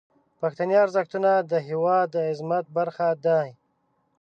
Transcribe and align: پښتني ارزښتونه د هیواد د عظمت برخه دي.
پښتني 0.39 0.75
ارزښتونه 0.85 1.31
د 1.51 1.53
هیواد 1.69 2.07
د 2.11 2.15
عظمت 2.29 2.65
برخه 2.77 3.07
دي. 3.25 3.47